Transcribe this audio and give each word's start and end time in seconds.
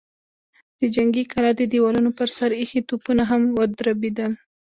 د 0.79 0.81
جنګي 0.95 1.23
کلا 1.31 1.51
د 1.55 1.61
دېوالونو 1.71 2.09
پر 2.17 2.29
سر 2.37 2.49
ايښي 2.59 2.81
توپونه 2.89 3.23
هم 3.31 3.41
ودربېدل. 3.57 4.31